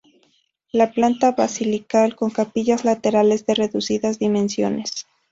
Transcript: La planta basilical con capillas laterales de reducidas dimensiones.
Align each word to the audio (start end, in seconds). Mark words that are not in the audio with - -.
La 0.71 0.91
planta 0.91 1.33
basilical 1.33 2.15
con 2.15 2.31
capillas 2.31 2.85
laterales 2.85 3.45
de 3.45 3.53
reducidas 3.53 4.17
dimensiones. 4.17 5.05